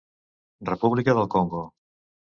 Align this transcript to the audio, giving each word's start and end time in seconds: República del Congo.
República 0.71 1.13
del 1.19 1.29
Congo. 1.35 1.63